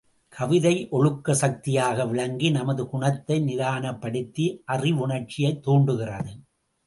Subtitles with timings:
[0.29, 6.31] கவிதை, ஒழுக்கச் சக்தியாக விளங்கி, நமது குணத்தை நிதானப்படுத்தி, அறவுணர்ச்சிகளைத் தூண்டுகிறது.